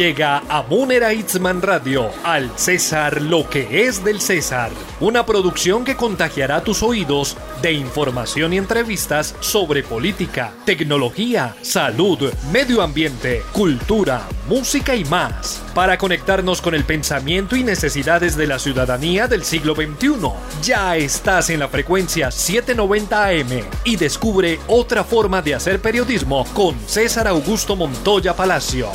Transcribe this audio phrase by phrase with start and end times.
[0.00, 4.70] Llega a Munera Itzman Radio, al César lo que es del César.
[4.98, 12.80] Una producción que contagiará tus oídos de información y entrevistas sobre política, tecnología, salud, medio
[12.80, 15.62] ambiente, cultura, música y más.
[15.74, 20.30] Para conectarnos con el pensamiento y necesidades de la ciudadanía del siglo XXI.
[20.62, 26.74] Ya estás en la frecuencia 790 AM y descubre otra forma de hacer periodismo con
[26.88, 28.88] César Augusto Montoya Palacio.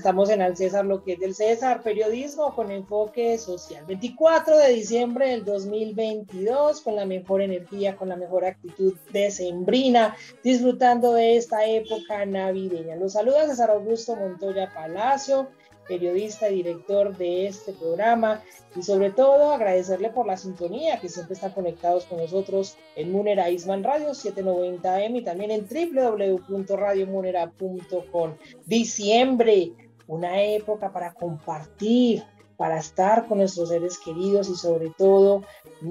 [0.00, 3.84] Estamos en Al César, lo que es del César, periodismo con enfoque social.
[3.84, 11.12] 24 de diciembre del 2022, con la mejor energía, con la mejor actitud decembrina, disfrutando
[11.12, 12.96] de esta época navideña.
[12.96, 15.50] Los saluda César Augusto Montoya Palacio
[15.90, 18.40] periodista y director de este programa
[18.76, 23.50] y sobre todo agradecerle por la sintonía que siempre están conectados con nosotros en Munera
[23.50, 28.34] Isman Radio 790M y también en www.radiomunera.com.
[28.66, 29.72] Diciembre,
[30.10, 32.24] una época para compartir,
[32.56, 35.44] para estar con nuestros seres queridos y sobre todo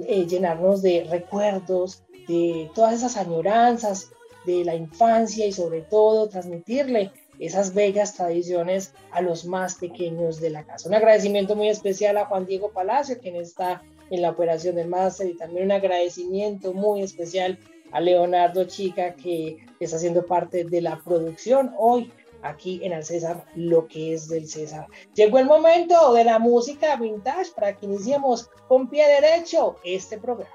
[0.07, 4.11] eh, llenarnos de recuerdos, de todas esas añoranzas
[4.45, 10.49] de la infancia y sobre todo transmitirle esas bellas tradiciones a los más pequeños de
[10.49, 10.89] la casa.
[10.89, 15.29] Un agradecimiento muy especial a Juan Diego Palacio, quien está en la operación del máster,
[15.29, 17.57] y también un agradecimiento muy especial
[17.91, 22.11] a Leonardo Chica, que está haciendo parte de la producción hoy
[22.43, 24.87] aquí en el César, lo que es del César.
[25.13, 30.51] Llegó el momento de la música vintage para que iniciemos con pie derecho este programa.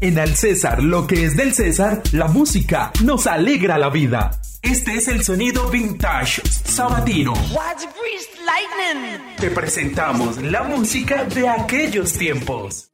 [0.00, 4.30] En Al César, lo que es del César, la música nos alegra la vida.
[4.62, 7.34] Este es el sonido vintage sabatino.
[9.38, 12.90] Te presentamos la música de aquellos tiempos.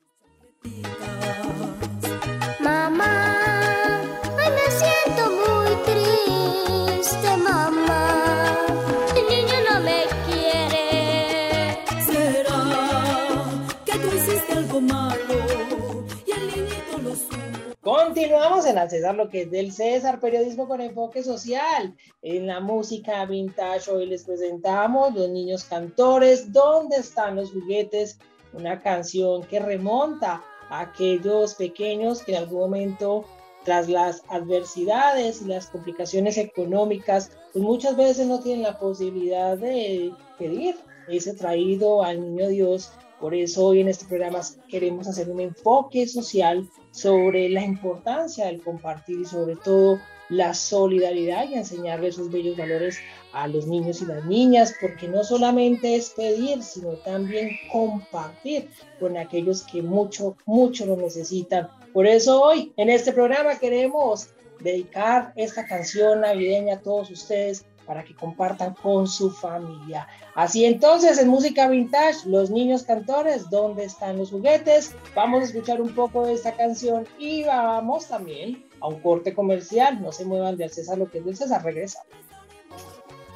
[18.26, 21.94] Continuamos en Al lo que es del César, periodismo con enfoque social.
[22.22, 28.18] En la música vintage hoy les presentamos Los Niños Cantores, ¿Dónde están los juguetes?
[28.52, 33.24] Una canción que remonta a aquellos pequeños que en algún momento,
[33.64, 40.12] tras las adversidades y las complicaciones económicas, pues muchas veces no tienen la posibilidad de
[40.36, 40.74] pedir
[41.06, 42.90] ese traído al niño Dios
[43.20, 48.62] por eso hoy en este programa queremos hacer un enfoque social sobre la importancia del
[48.62, 52.98] compartir y sobre todo la solidaridad y enseñarle esos bellos valores
[53.32, 58.68] a los niños y las niñas, porque no solamente es pedir, sino también compartir
[58.98, 61.68] con aquellos que mucho, mucho lo necesitan.
[61.92, 68.04] Por eso hoy en este programa queremos dedicar esta canción navideña a todos ustedes para
[68.04, 70.06] que compartan con su familia.
[70.34, 74.94] Así entonces, en música vintage, los niños cantores, ¿dónde están los juguetes?
[75.14, 80.02] Vamos a escuchar un poco de esta canción y vamos también a un corte comercial.
[80.02, 82.00] No se muevan de César lo que es del César, regresa.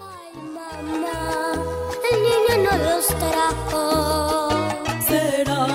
[0.00, 1.52] Ay, mamá,
[2.12, 4.48] el niño no los trajo.
[5.06, 5.66] ¿Será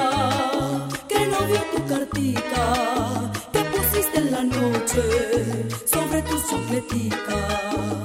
[1.07, 5.01] que no vio tu cartita que pusiste en la noche
[5.85, 8.04] sobre chocleticas?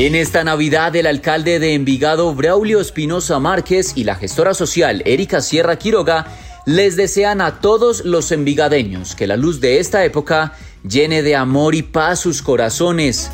[0.00, 5.42] En esta Navidad, el alcalde de Envigado, Braulio Espinosa Márquez, y la gestora social, Erika
[5.42, 6.26] Sierra Quiroga,
[6.64, 10.54] les desean a todos los envigadeños que la luz de esta época
[10.88, 13.30] llene de amor y paz sus corazones.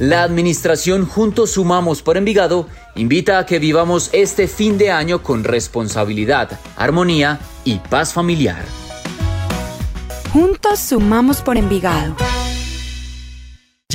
[0.00, 2.66] La administración Juntos Sumamos por Envigado
[2.96, 8.64] invita a que vivamos este fin de año con responsabilidad, armonía y paz familiar.
[10.32, 12.16] Juntos Sumamos por Envigado.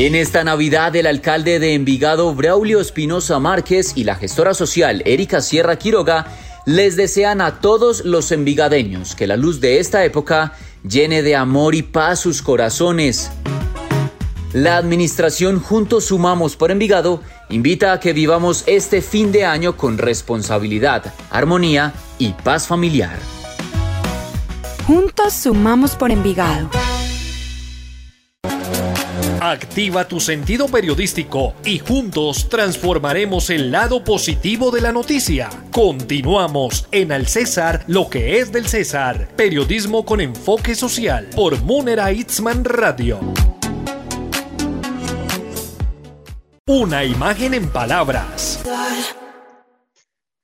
[0.00, 5.42] En esta Navidad, el alcalde de Envigado, Braulio Espinosa Márquez, y la gestora social, Erika
[5.42, 6.26] Sierra Quiroga,
[6.64, 10.54] les desean a todos los envigadeños que la luz de esta época
[10.88, 13.30] llene de amor y paz sus corazones.
[14.54, 17.20] La administración Juntos Sumamos por Envigado
[17.50, 23.18] invita a que vivamos este fin de año con responsabilidad, armonía y paz familiar.
[24.86, 26.70] Juntos Sumamos por Envigado.
[29.42, 35.48] Activa tu sentido periodístico y juntos transformaremos el lado positivo de la noticia.
[35.72, 39.28] Continuamos en Al César, lo que es del César.
[39.36, 43.18] Periodismo con enfoque social por Munera Itzman Radio.
[46.66, 48.62] Una imagen en palabras.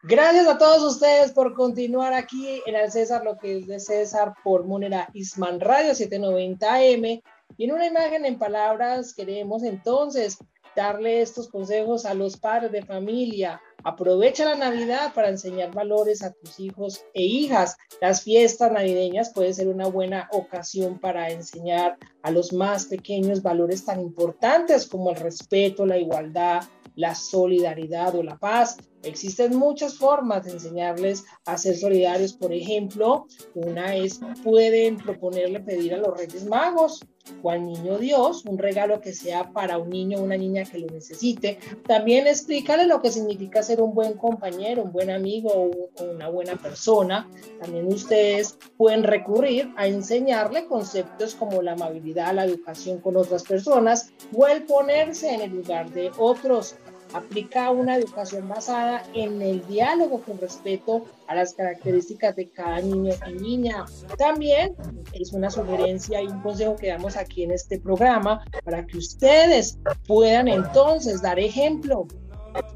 [0.05, 4.33] Gracias a todos ustedes por continuar aquí en Al César, lo que es de César
[4.43, 7.23] por Munera Isman Radio 790M
[7.57, 10.39] y en una imagen en palabras queremos entonces
[10.77, 13.61] darle estos consejos a los padres de familia.
[13.83, 17.77] Aprovecha la Navidad para enseñar valores a tus hijos e hijas.
[18.01, 23.87] Las fiestas navideñas puede ser una buena ocasión para enseñar a los más pequeños valores
[23.87, 26.63] tan importantes como el respeto, la igualdad,
[26.95, 28.77] la solidaridad o la paz.
[29.07, 32.33] Existen muchas formas de enseñarles a ser solidarios.
[32.33, 37.01] Por ejemplo, una es pueden proponerle pedir a los Reyes Magos
[37.43, 40.79] o al Niño Dios un regalo que sea para un niño o una niña que
[40.79, 41.59] lo necesite.
[41.87, 46.57] También explícale lo que significa ser un buen compañero, un buen amigo o una buena
[46.57, 47.29] persona.
[47.61, 54.13] También ustedes pueden recurrir a enseñarle conceptos como la amabilidad, la educación con otras personas
[54.35, 56.77] o el ponerse en el lugar de otros
[57.17, 63.15] aplica una educación basada en el diálogo con respeto a las características de cada niño
[63.27, 63.87] y niña.
[64.19, 64.75] También
[65.13, 69.79] es una sugerencia y un consejo que damos aquí en este programa para que ustedes
[70.07, 72.07] puedan entonces dar ejemplo.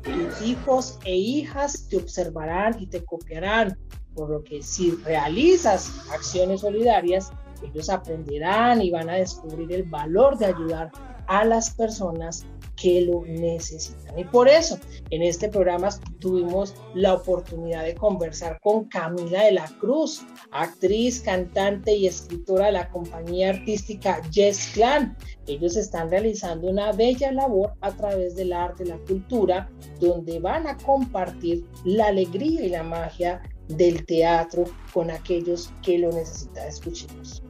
[0.03, 3.79] Tus hijos e hijas te observarán y te copiarán,
[4.15, 7.31] por lo que si realizas acciones solidarias,
[7.63, 10.91] ellos aprenderán y van a descubrir el valor de ayudar
[11.27, 12.45] a las personas
[12.81, 14.19] que lo necesitan.
[14.19, 14.79] Y por eso
[15.11, 21.95] en este programa tuvimos la oportunidad de conversar con Camila de la Cruz, actriz, cantante
[21.95, 25.17] y escritora de la compañía artística Yes Clan.
[25.47, 30.67] Ellos están realizando una bella labor a través del arte y la cultura, donde van
[30.67, 36.67] a compartir la alegría y la magia del teatro con aquellos que lo necesitan.
[36.67, 37.43] Escuchemos.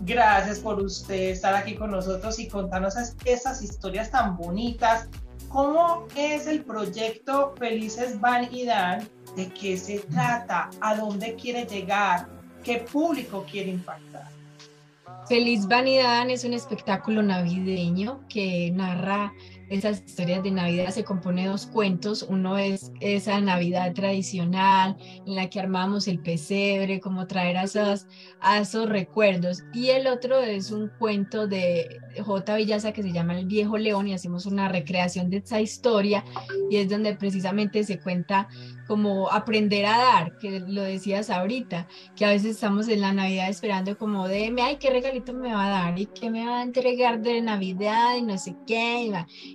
[0.00, 2.94] Gracias por usted estar aquí con nosotros y contarnos
[3.24, 5.08] esas historias tan bonitas.
[5.48, 9.08] ¿Cómo es el proyecto Felices Van y Dan?
[9.36, 10.70] ¿De qué se trata?
[10.80, 12.28] ¿A dónde quiere llegar?
[12.64, 14.34] ¿Qué público quiere impactar?
[15.28, 19.32] Feliz Vanidad es un espectáculo navideño que narra
[19.70, 22.22] esas historias de Navidad se compone dos cuentos.
[22.22, 28.06] Uno es esa Navidad tradicional en la que armamos el pesebre, como traer a esos,
[28.40, 29.62] a esos recuerdos.
[29.72, 32.56] Y el otro es un cuento de J.
[32.56, 36.24] Villaza que se llama El Viejo León y hacemos una recreación de esa historia
[36.70, 38.48] y es donde precisamente se cuenta
[38.86, 43.48] como aprender a dar, que lo decías ahorita, que a veces estamos en la Navidad
[43.48, 46.62] esperando como de, ay, qué regalito me va a dar y qué me va a
[46.62, 49.10] entregar de Navidad y no sé qué,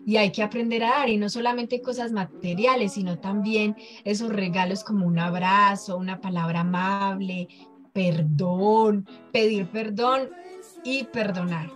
[0.05, 4.83] y hay que aprender a dar y no solamente cosas materiales, sino también esos regalos
[4.83, 7.47] como un abrazo, una palabra amable,
[7.93, 10.29] perdón, pedir perdón
[10.83, 11.69] y perdonar.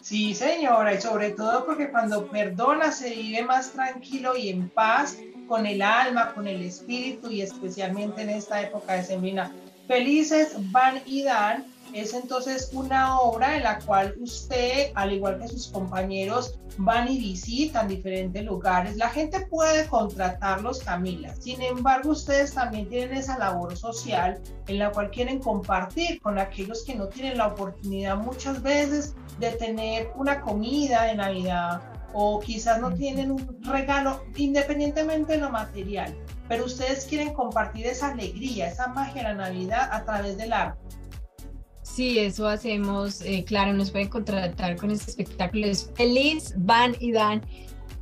[0.00, 5.16] Sí, señora, y sobre todo porque cuando perdona se vive más tranquilo y en paz
[5.52, 9.52] con el alma, con el espíritu y especialmente en esta época de sembrina.
[9.86, 15.48] Felices van y dan es entonces una obra en la cual usted, al igual que
[15.48, 18.96] sus compañeros, van y visitan diferentes lugares.
[18.96, 21.36] La gente puede contratarlos, Camila.
[21.36, 26.82] Sin embargo, ustedes también tienen esa labor social en la cual quieren compartir con aquellos
[26.86, 31.82] que no tienen la oportunidad muchas veces de tener una comida de Navidad
[32.12, 36.14] o quizás no tienen un regalo independientemente de lo material,
[36.48, 40.78] pero ustedes quieren compartir esa alegría, esa magia de la Navidad a través del arte.
[41.82, 43.20] Sí, eso hacemos.
[43.20, 45.66] Eh, claro, nos pueden contratar con este espectáculo.
[45.66, 47.42] Es feliz, van y dan.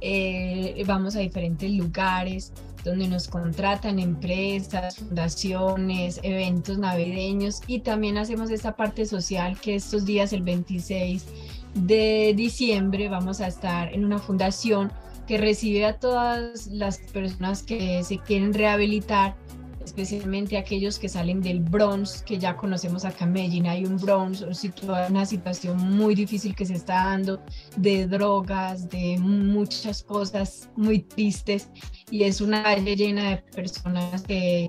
[0.00, 2.52] Eh, vamos a diferentes lugares
[2.84, 10.04] donde nos contratan empresas, fundaciones, eventos navideños y también hacemos esta parte social que estos
[10.06, 11.26] días, el 26
[11.74, 14.92] de diciembre, vamos a estar en una fundación
[15.26, 19.36] que recibe a todas las personas que se quieren rehabilitar
[19.84, 24.44] especialmente aquellos que salen del Bronx, que ya conocemos acá en Medellín, hay un Bronx,
[24.82, 27.42] una situación muy difícil que se está dando
[27.76, 31.68] de drogas, de muchas cosas muy tristes,
[32.10, 34.68] y es una calle llena de personas que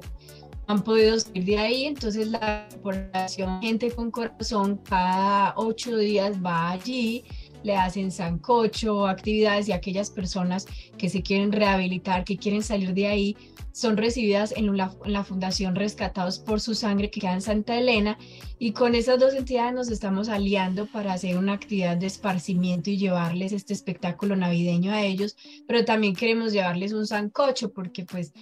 [0.68, 6.72] han podido salir de ahí, entonces la corporación Gente con Corazón cada ocho días va
[6.72, 7.24] allí
[7.64, 10.66] le hacen sancocho, actividades y aquellas personas
[10.98, 13.38] que se quieren rehabilitar, que quieren salir de ahí,
[13.74, 17.78] son recibidas en la, en la, Fundación Rescatados por su Sangre que queda en Santa
[17.78, 18.18] Elena
[18.60, 22.98] y con esas dos entidades nos estamos aliando para hacer una actividad de esparcimiento y
[22.98, 25.38] llevarles este espectáculo navideño a ellos,
[25.68, 28.34] pero también queremos llevarles un sancocho porque pues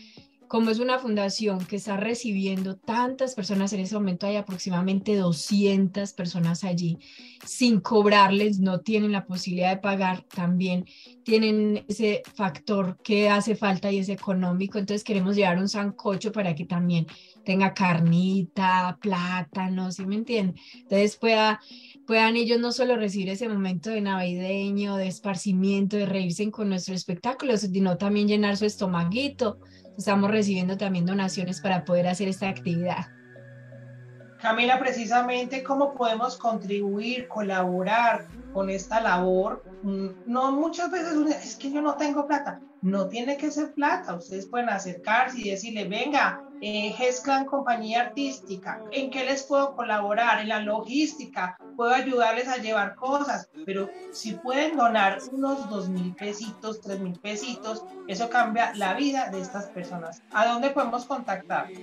[0.49, 6.11] como es una fundación que está recibiendo tantas personas en ese momento, hay aproximadamente 200
[6.13, 6.97] personas allí,
[7.45, 10.85] sin cobrarles, no tienen la posibilidad de pagar, también
[11.23, 16.55] tienen ese factor que hace falta y es económico, entonces queremos llevar un sancocho para
[16.55, 17.05] que también
[17.45, 20.55] tenga carnita, plátano, ¿sí me entienden?
[20.73, 21.59] Entonces pueda,
[22.07, 26.95] puedan ellos no solo recibir ese momento de navideño, de esparcimiento, de reírse con nuestro
[26.95, 29.59] espectáculo, sino también llenar su estomaguito
[29.99, 33.07] estamos recibiendo también donaciones para poder hacer esta actividad.
[34.41, 39.61] Camila, precisamente cómo podemos contribuir, colaborar con esta labor.
[39.81, 41.13] Mm, no muchas veces
[41.43, 42.61] es que yo no tengo plata.
[42.81, 44.15] No tiene que ser plata.
[44.15, 50.41] Ustedes pueden acercarse y decirle, venga, eh, Gesclan Compañía Artística, ¿en qué les puedo colaborar?
[50.41, 56.15] En la logística, puedo ayudarles a llevar cosas, pero si pueden donar unos dos mil
[56.15, 60.23] pesitos, tres mil pesitos, eso cambia la vida de estas personas.
[60.31, 61.79] ¿A dónde podemos contactarlos?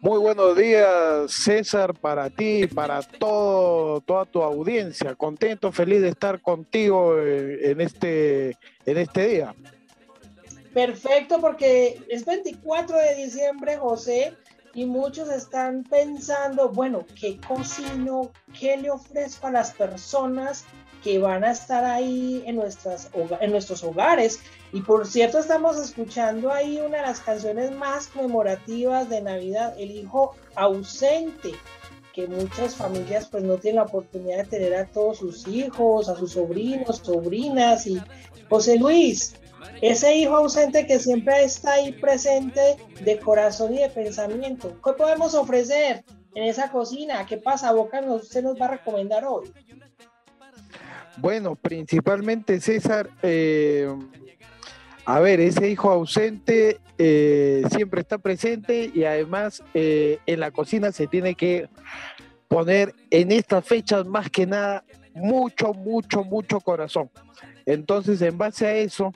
[0.00, 5.16] Muy buenos días, César, para ti, para todo, toda tu audiencia.
[5.16, 9.54] Contento, feliz de estar contigo en este, en este día.
[10.72, 14.34] Perfecto, porque es 24 de diciembre, José,
[14.72, 18.30] y muchos están pensando, bueno, ¿qué cocino?
[18.58, 20.64] ¿Qué le ofrezco a las personas
[21.02, 24.40] que van a estar ahí en, nuestras, en nuestros hogares?
[24.72, 29.90] Y por cierto, estamos escuchando ahí una de las canciones más conmemorativas de Navidad, El
[29.90, 31.52] Hijo Ausente,
[32.12, 36.16] que muchas familias pues no tienen la oportunidad de tener a todos sus hijos, a
[36.16, 37.86] sus sobrinos, sobrinas.
[37.86, 38.00] Y
[38.48, 39.36] José Luis,
[39.80, 44.76] ese hijo ausente que siempre está ahí presente de corazón y de pensamiento.
[44.84, 47.24] ¿Qué podemos ofrecer en esa cocina?
[47.26, 48.00] ¿Qué pasa, Boca?
[48.00, 49.52] ¿Usted nos va a recomendar hoy?
[51.20, 53.88] Bueno, principalmente César, eh,
[55.04, 60.92] A ver, ese hijo ausente eh, siempre está presente y además eh, en la cocina
[60.92, 61.70] se tiene que
[62.46, 64.84] poner en estas fechas más que nada
[65.14, 67.10] mucho, mucho, mucho corazón.
[67.64, 69.14] Entonces, en base a eso,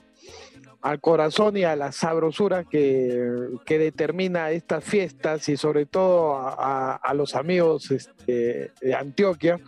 [0.80, 6.96] al corazón y a la sabrosura que, que determina estas fiestas y sobre todo a,
[6.96, 9.60] a los amigos este, de Antioquia,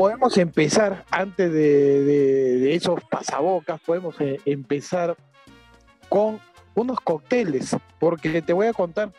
[0.00, 5.14] podemos empezar antes de, esos pasabocas, podemos eh, empezar
[6.08, 6.40] con
[6.74, 9.12] unos cócteles, porque te voy a contar,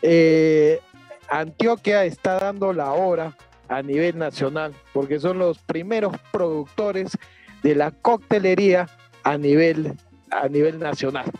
[0.00, 0.80] eh,
[1.28, 3.36] Antioquia está dando la hora
[3.68, 7.18] a nivel nacional, porque son los primeros productores
[7.62, 8.86] de la coctelería
[9.24, 9.98] a nivel,
[10.30, 11.30] a nivel nacional.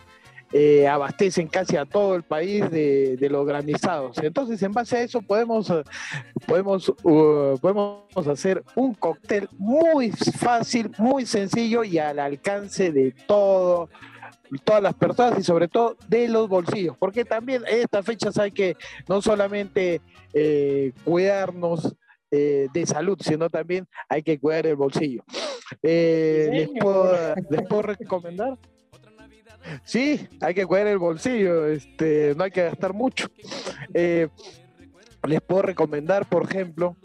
[0.55, 4.19] Eh, abastecen casi a todo el país de, de, los granizados.
[4.19, 5.83] Entonces, en base a eso podemos, uh,
[6.45, 13.89] podemos, uh, podemos hacer un cóctel muy fácil, muy sencillo y al alcance de todo,
[14.63, 18.51] todas las personas y sobre todo de los bolsillos, porque también en estas fechas hay
[18.51, 20.01] que no solamente
[20.33, 21.95] eh, cuidarnos
[22.29, 25.23] eh, de salud, sino también hay que cuidar el bolsillo.
[25.81, 28.57] Eh, les, puedo, les puedo recomendar.
[29.83, 33.29] Sí, hay que cuidar el bolsillo, este, no hay que gastar mucho.
[33.93, 34.27] Eh,
[35.27, 36.95] les puedo recomendar, por ejemplo,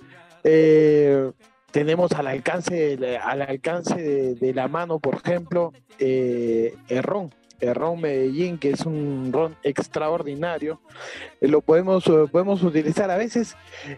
[0.45, 1.31] eh,
[1.71, 7.75] tenemos al alcance, al alcance de, de, la mano, por ejemplo, eh, el ron el
[7.75, 10.81] ron Medellín, que es un ron extraordinario,
[11.41, 13.11] eh, lo podemos, eh, podemos utilizar.
[13.11, 13.57] A veces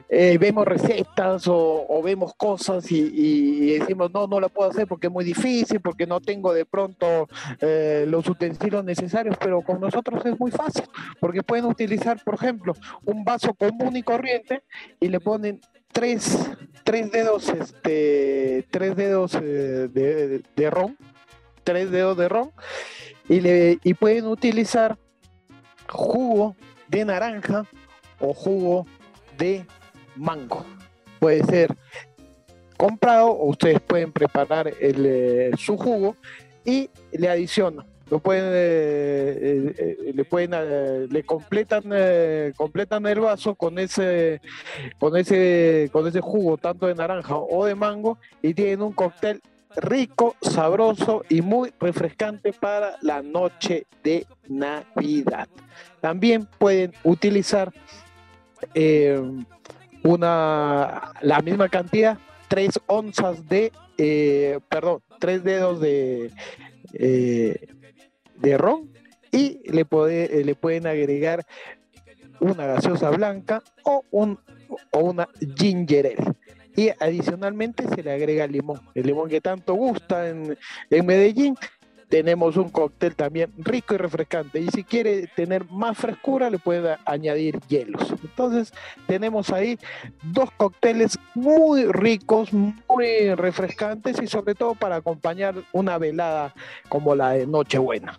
[0.09, 5.13] eh, vemos recetas o, vemos cosas y, decimos, no, no lo puedo hacer porque es
[5.13, 7.29] muy difícil, porque no tengo de pronto
[7.61, 10.85] eh, los utensilios necesarios, pero con nosotros es muy fácil,
[11.21, 12.75] porque pueden utilizar, por ejemplo,
[13.05, 14.63] un vaso común y corriente
[14.99, 15.61] y le ponen
[15.93, 16.39] tres,
[16.85, 20.97] tres dedos, este, tres dedos de, de, de ron,
[21.65, 22.51] tres dedos de ron
[23.31, 24.99] y, pueden utilizar
[25.89, 26.57] jugo
[26.89, 27.65] de naranja
[28.19, 28.87] o jugo
[29.39, 29.65] de
[30.17, 30.65] mango.
[31.21, 31.77] Puede ser
[32.77, 36.17] comprado o ustedes pueden preparar el, eh, su jugo
[36.65, 37.87] y le adicionan.
[38.11, 41.85] Lo pueden, eh, eh, le pueden, le completan,
[42.57, 44.41] completan el vaso con ese,
[44.99, 49.41] con ese, con ese jugo tanto de naranja o de mango y tienen un cóctel
[49.77, 55.49] rico, sabroso y muy refrescante para la noche de Navidad.
[56.01, 57.73] También pueden utilizar
[58.75, 59.21] eh,
[60.03, 66.33] una, la misma cantidad, tres onzas de, eh, perdón, tres dedos de,
[66.95, 67.69] eh,
[68.37, 68.91] de ron
[69.31, 71.47] y le, puede, le pueden agregar
[72.41, 74.39] una gaseosa blanca o, un,
[74.91, 76.40] o una ginger ale
[76.81, 80.57] y adicionalmente se le agrega limón, el limón que tanto gusta en,
[80.89, 81.55] en, Medellín.
[82.09, 84.61] Tenemos un cóctel también rico y refrescante.
[84.61, 88.15] Y si quiere tener más frescura, le puede añadir hielos.
[88.23, 88.73] Entonces,
[89.07, 89.79] tenemos ahí
[90.23, 96.55] dos cócteles muy ricos, muy refrescantes y sobre todo para acompañar una velada
[96.89, 98.19] como la de Nochebuena.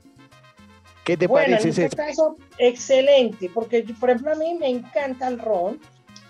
[1.03, 1.81] ¿Qué te bueno, parece?
[1.81, 5.79] En este caso, excelente, porque por ejemplo a mí me encanta el ron,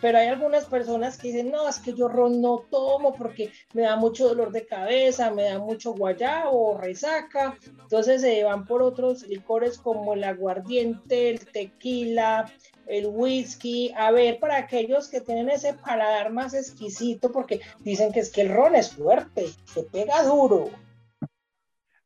[0.02, 3.84] pero hay algunas personas que dicen, no, es que yo ron no tomo porque me
[3.84, 9.28] da mucho dolor de cabeza, me da mucho guayabo resaca, entonces se van por otros
[9.28, 12.52] licores como el aguardiente, el tequila,
[12.88, 18.20] el whisky, a ver, para aquellos que tienen ese paladar más exquisito, porque dicen que
[18.20, 20.70] es que el ron es fuerte, se pega duro.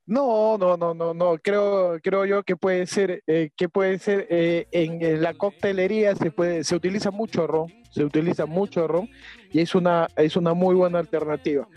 [0.08, 1.38] No, no, no, no, no.
[1.42, 6.30] Creo, creo yo que puede ser, eh, que puede ser eh, en, la coctelería se
[6.30, 9.10] puede, se utiliza mucho ron, se utiliza mucho ron
[9.52, 11.68] y es una, es una muy buena alternativa.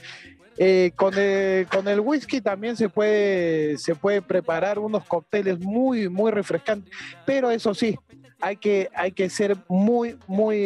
[0.59, 6.09] Eh, con, el, con el whisky también se puede, se puede preparar unos cócteles muy,
[6.09, 6.93] muy refrescantes,
[7.25, 7.97] pero eso sí,
[8.41, 10.59] hay que, hay que ser muy, muy,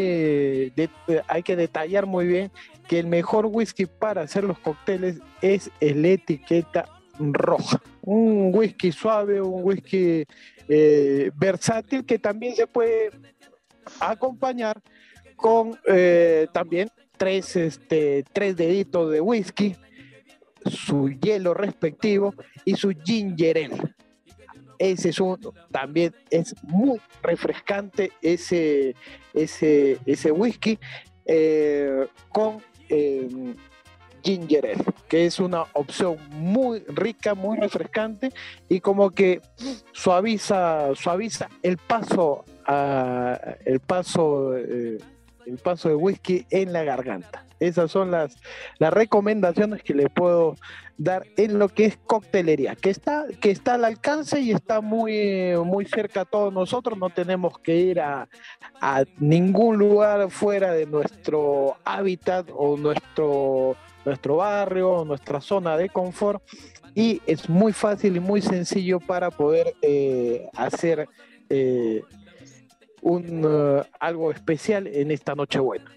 [0.74, 0.88] de,
[1.28, 2.50] hay que detallar muy bien
[2.88, 6.86] que el mejor whisky para hacer los cócteles es el etiqueta
[7.32, 7.80] roja.
[8.02, 10.24] Un whisky suave, un whisky
[10.68, 13.10] eh, versátil que también se puede
[14.00, 14.80] acompañar
[15.36, 19.76] con eh, también tres, este, tres deditos de whisky,
[20.64, 23.94] su hielo respectivo y su ginger ale.
[24.78, 25.38] Ese es un,
[25.70, 28.94] también es muy refrescante ese,
[29.34, 30.78] ese, ese whisky
[31.26, 32.58] eh, con
[32.88, 33.54] eh,
[34.22, 38.32] ginger ale, que es una opción muy rica, muy refrescante
[38.70, 39.42] y como que
[39.92, 42.46] suaviza, suaviza el paso,
[43.66, 44.96] el paso, eh,
[45.44, 47.44] el paso de whisky en la garganta.
[47.60, 48.38] Esas son las,
[48.78, 50.56] las recomendaciones que le puedo
[50.96, 55.54] dar en lo que es coctelería, que está, que está al alcance y está muy,
[55.62, 56.96] muy cerca a todos nosotros.
[56.96, 58.28] No tenemos que ir a,
[58.80, 66.42] a ningún lugar fuera de nuestro hábitat o nuestro, nuestro barrio nuestra zona de confort.
[66.94, 71.08] Y es muy fácil y muy sencillo para poder eh, hacer
[71.48, 72.02] eh,
[73.00, 75.90] un, uh, algo especial en esta Nochebuena.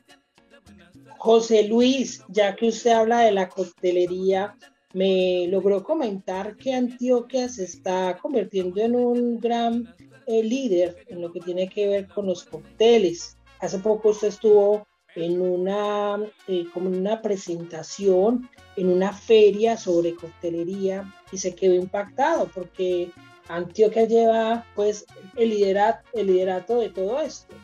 [1.17, 4.55] José Luis, ya que usted habla de la coctelería,
[4.93, 9.93] me logró comentar que Antioquia se está convirtiendo en un gran
[10.27, 13.37] eh, líder en lo que tiene que ver con los cócteles.
[13.59, 21.13] Hace poco usted estuvo en una, eh, como una presentación, en una feria sobre coctelería
[21.31, 23.09] y se quedó impactado porque
[23.47, 25.05] Antioquia lleva pues
[25.37, 27.55] el liderato, el liderato de todo esto.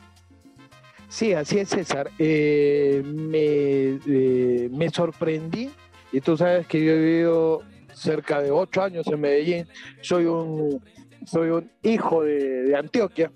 [1.10, 2.10] Sí, así es César.
[2.20, 5.70] Eh, me, eh, me sorprendí
[6.14, 7.62] y tú sabes que yo he vivido
[7.94, 9.68] cerca de ocho años en Medellín.
[10.02, 10.82] Soy un,
[11.26, 13.30] soy un hijo de, de Antioquia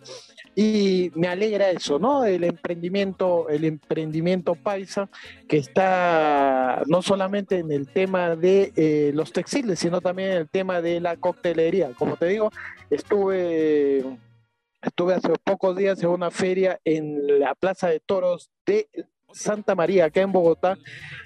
[0.56, 2.24] y me alegra eso, ¿no?
[2.24, 5.10] El emprendimiento, el emprendimiento paisa
[5.48, 10.50] que está no solamente en el tema de eh, los textiles, sino también en el
[10.50, 11.92] tema de la coctelería.
[11.98, 12.52] Como te digo,
[12.90, 14.04] estuve
[14.82, 18.88] estuve hace pocos días en una feria en la Plaza de Toros de
[19.34, 20.78] Santa María, acá en Bogotá,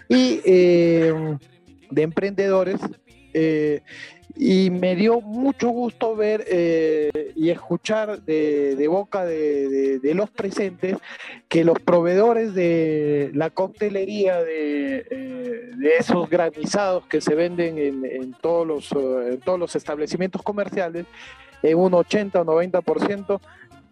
[0.08, 1.14] y eh,
[1.92, 2.80] de emprendedores.
[3.34, 3.82] Eh,
[4.36, 10.98] y me dio mucho gusto ver eh, y escuchar de, boca de, los presentes
[11.50, 18.66] que los proveedores de la coctelería, de, eh, esos granizados que se venden en, todos,
[18.66, 21.06] los, en todos los establecimientos comerciales,
[21.62, 23.42] en un 80 o 90%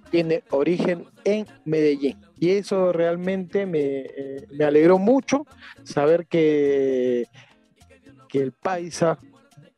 [0.09, 2.15] tiene origen en Medellín.
[2.39, 4.05] Y eso realmente me,
[4.51, 5.45] me alegró mucho
[5.83, 7.25] saber que,
[8.27, 9.19] que el paisa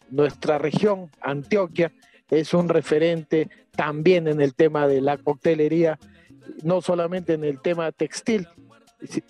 [0.09, 1.91] nuestra región, Antioquia,
[2.29, 5.99] es un referente también en el tema de la coctelería,
[6.63, 8.47] no solamente en el tema textil,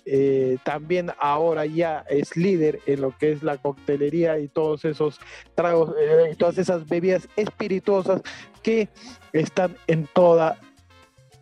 [0.04, 5.20] eh, también ahora ya es líder en lo que es la coctelería y todos esos
[5.54, 8.20] tragos eh, todas esas bebidas espirituosas
[8.64, 8.88] que
[9.32, 10.58] están en toda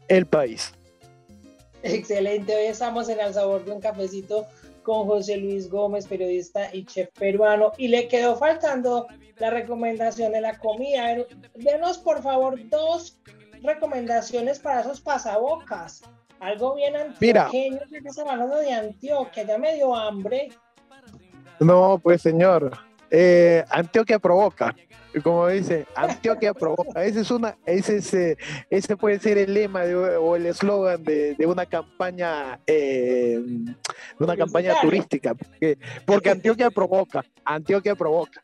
[0.08, 0.74] el país.
[1.82, 4.46] Excelente, hoy estamos en el sabor de un cafecito
[4.88, 10.40] con José Luis Gómez, periodista y chef peruano, y le quedó faltando la recomendación de
[10.40, 11.14] la comida.
[11.54, 13.20] Denos por favor dos
[13.62, 16.00] recomendaciones para esos pasabocas.
[16.40, 20.48] Algo bien antioqueño, ya que estamos hablando de Antioquia, ya me dio hambre.
[21.60, 22.78] No, pues señor,
[23.10, 24.74] eh, Antioquia provoca
[25.22, 27.04] como dice, Antioquia provoca.
[27.04, 28.36] Ese es una, ese es, eh,
[28.70, 34.24] ese puede ser el lema de, o el eslogan de, de, una campaña, eh, de
[34.24, 38.42] una campaña turística, porque, porque Antioquia provoca, Antioquia provoca.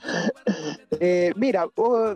[1.00, 2.14] Eh, mira, uh,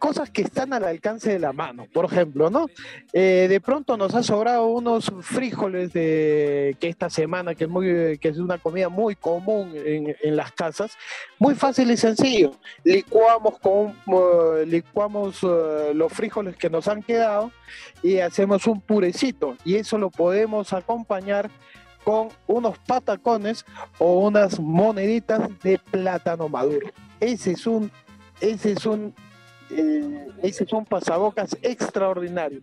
[0.00, 2.66] cosas que están al alcance de la mano, por ejemplo, ¿no?
[3.12, 8.18] Eh, de pronto nos ha sobrado unos frijoles de que esta semana, que es, muy,
[8.18, 10.96] que es una comida muy común en, en las casas,
[11.38, 12.52] muy fácil y sencillo.
[12.82, 17.52] Licuamos, con, uh, licuamos uh, los frijoles que nos han quedado
[18.02, 21.50] y hacemos un purecito y eso lo podemos acompañar
[22.04, 23.66] con unos patacones
[23.98, 26.88] o unas moneditas de plátano maduro.
[27.20, 27.92] Ese es un,
[28.40, 29.14] ese es un
[29.76, 32.60] eh, ese es un pasabocas extraordinario.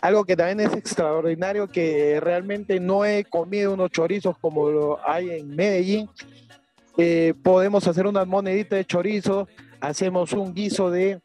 [0.00, 5.30] Algo que también es extraordinario, que realmente no he comido unos chorizos como lo hay
[5.30, 6.08] en Medellín.
[6.96, 9.48] Eh, podemos hacer unas moneditas de chorizo,
[9.80, 11.20] hacemos un guiso de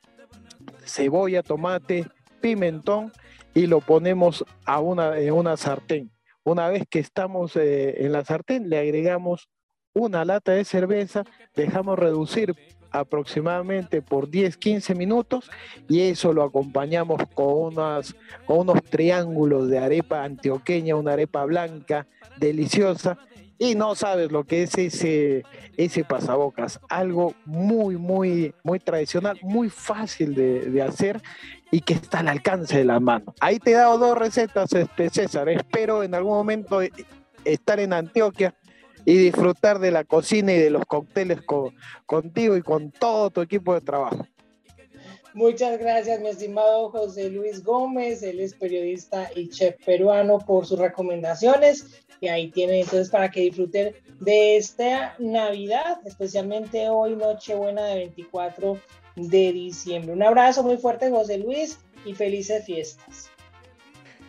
[0.86, 2.06] cebolla, tomate,
[2.40, 3.12] pimentón
[3.54, 6.12] y lo ponemos a una, en una sartén.
[6.44, 9.50] Una vez que estamos eh, en la sartén, le agregamos
[9.94, 11.24] una lata de cerveza,
[11.56, 12.54] dejamos reducir
[13.00, 15.50] aproximadamente por 10, 15 minutos
[15.88, 22.08] y eso lo acompañamos con, unas, con unos triángulos de arepa antioqueña, una arepa blanca,
[22.38, 23.18] deliciosa.
[23.58, 25.46] Y no sabes lo que es ese,
[25.78, 31.22] ese pasabocas, algo muy, muy, muy tradicional, muy fácil de, de hacer
[31.72, 33.34] y que está al alcance de la mano.
[33.40, 35.48] Ahí te he dado dos recetas, este, César.
[35.48, 36.82] Espero en algún momento
[37.46, 38.54] estar en Antioquia
[39.06, 43.42] y disfrutar de la cocina y de los cócteles con, contigo y con todo tu
[43.42, 44.28] equipo de trabajo.
[45.36, 48.24] Muchas gracias, mi estimado José Luis Gómez.
[48.24, 52.06] Él es periodista y chef peruano por sus recomendaciones.
[52.22, 58.80] Y ahí tienen entonces para que disfruten de esta Navidad, especialmente hoy, Nochebuena de 24
[59.18, 60.14] de diciembre.
[60.14, 63.30] Un abrazo muy fuerte, José Luis, y felices fiestas.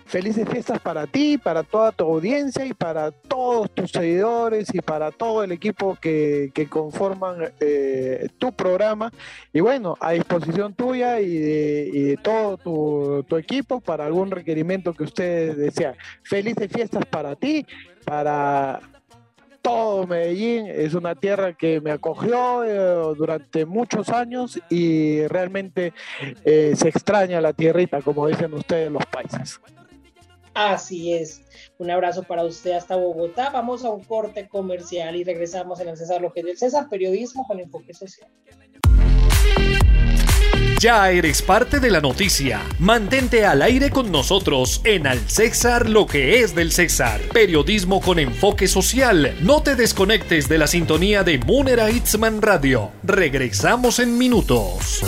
[0.06, 5.10] Felices fiestas para ti, para toda tu audiencia y para todos tus seguidores y para
[5.10, 9.10] todo el equipo que, que conforman eh, tu programa.
[9.52, 15.56] Y bueno, a disposición tuya y de, todo tu, equipo para algún requerimiento que ustedes
[15.56, 15.94] desean.
[16.22, 17.66] Felices fiestas para ti,
[18.04, 18.80] para
[19.60, 20.66] todo Medellín.
[20.68, 25.92] Es una tierra que me acogió eh, durante muchos años y realmente
[26.44, 29.60] eh, se extraña la tierrita, como dicen ustedes los países.
[30.56, 31.42] Así es.
[31.76, 33.50] Un abrazo para usted hasta Bogotá.
[33.50, 36.88] Vamos a un corte comercial y regresamos en el César Lo que es del César,
[36.88, 38.30] periodismo con enfoque social.
[40.80, 42.62] Ya eres parte de la noticia.
[42.78, 47.20] Mantente al aire con nosotros en Al César lo que es del César.
[47.34, 49.36] Periodismo con enfoque social.
[49.42, 52.92] No te desconectes de la sintonía de Munera Itzman Radio.
[53.02, 55.02] Regresamos en minutos.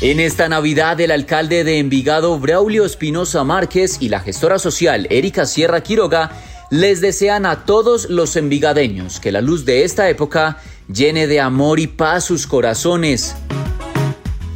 [0.00, 5.44] En esta Navidad, el alcalde de Envigado, Braulio Espinosa Márquez, y la gestora social, Erika
[5.44, 6.30] Sierra Quiroga,
[6.70, 10.58] les desean a todos los envigadeños que la luz de esta época
[10.92, 13.34] llene de amor y paz sus corazones.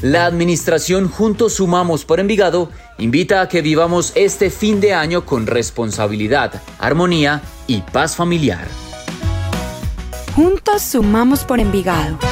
[0.00, 5.48] La administración Juntos Sumamos por Envigado invita a que vivamos este fin de año con
[5.48, 8.68] responsabilidad, armonía y paz familiar.
[10.36, 12.31] Juntos Sumamos por Envigado.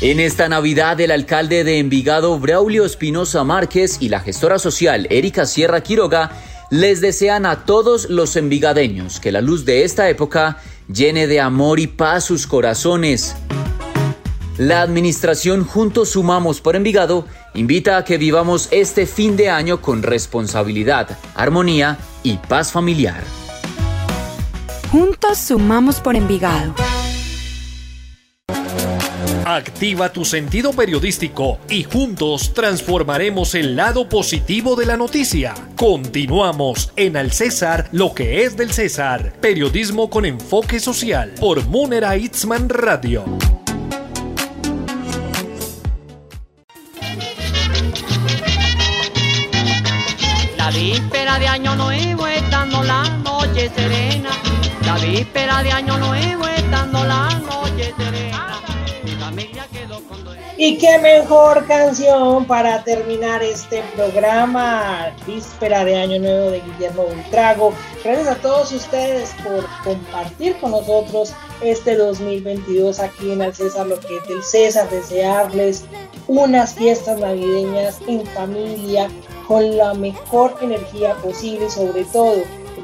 [0.00, 5.44] En esta Navidad, el alcalde de Envigado, Braulio Espinosa Márquez, y la gestora social, Erika
[5.44, 6.30] Sierra Quiroga,
[6.70, 10.58] les desean a todos los envigadeños que la luz de esta época
[10.92, 13.34] llene de amor y paz sus corazones.
[14.56, 20.04] La administración Juntos Sumamos por Envigado invita a que vivamos este fin de año con
[20.04, 23.24] responsabilidad, armonía y paz familiar.
[24.92, 26.72] Juntos Sumamos por Envigado.
[29.48, 35.54] Activa tu sentido periodístico y juntos transformaremos el lado positivo de la noticia.
[35.74, 39.32] Continuamos en Al César, lo que es del César.
[39.40, 43.24] Periodismo con enfoque social por Munera Itzman Radio.
[50.58, 54.28] La víspera de Año Nuevo estando la noche serena.
[54.84, 58.67] La víspera de Año Nuevo estando la noche serena.
[60.56, 67.72] Y qué mejor canción para terminar este programa, víspera de Año Nuevo de Guillermo Ultrago.
[68.02, 74.00] Gracias a todos ustedes por compartir con nosotros este 2022 aquí en el César, lo
[74.00, 75.84] que César, desearles
[76.26, 79.08] unas fiestas navideñas en familia,
[79.46, 82.34] con la mejor energía posible sobre todo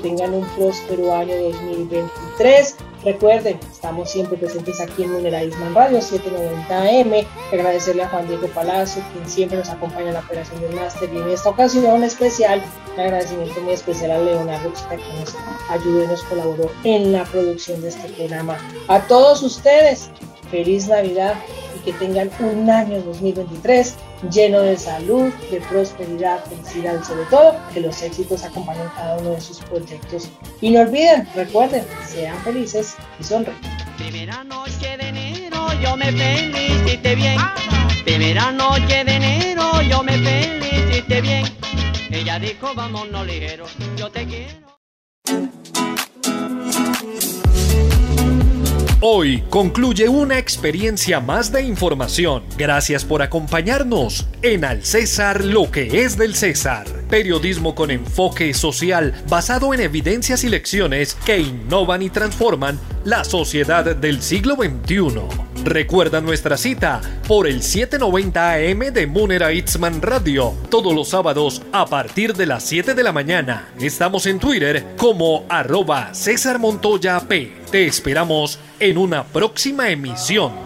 [0.05, 7.27] tengan un próspero año 2023 Recuerden, estamos siempre presentes aquí en Muneraisman Radio 790M.
[7.53, 11.13] Agradecerle a Juan Diego Palacio, quien siempre nos acompaña en la operación del máster.
[11.13, 12.63] Y en esta ocasión especial,
[12.95, 15.37] un agradecimiento muy especial a Leonardo Chita, que nos
[15.69, 18.57] ayudó y nos colaboró en la producción de este programa.
[18.89, 20.09] A todos ustedes,
[20.51, 21.35] feliz Navidad
[21.77, 23.97] y que tengan un año 2023
[24.31, 29.31] lleno de salud, de prosperidad, felicidad y sobre todo que los éxitos acompañen cada uno
[29.31, 30.29] de sus proyectos.
[30.61, 33.57] Y no olviden, recuerden, sean felices y sonríen.
[33.97, 37.39] Primera noche de enero yo me felicité bien.
[38.05, 41.45] Primera noche de enero yo me felicité bien.
[42.11, 44.65] Ella dijo vámonos ligero, yo te quiero.
[49.07, 52.43] Hoy concluye una experiencia más de información.
[52.57, 56.87] Gracias por acompañarnos en Al César lo que es del César.
[57.11, 63.95] Periodismo con enfoque social basado en evidencias y lecciones que innovan y transforman la sociedad
[63.95, 65.54] del siglo XXI.
[65.65, 71.87] Recuerda nuestra cita por el 790 AM de Munera Itzman Radio todos los sábados a
[71.87, 73.71] partir de las 7 de la mañana.
[73.81, 77.51] Estamos en Twitter como arroba César Montoya P.
[77.71, 80.64] Te esperamos en una próxima emisión.